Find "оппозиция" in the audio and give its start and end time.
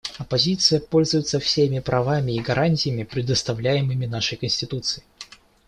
0.17-0.79